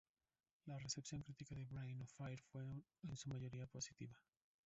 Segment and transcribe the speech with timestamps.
[0.65, 2.63] La recepción crítica de Brain on Fire fue
[3.03, 4.17] en su mayoría positiva.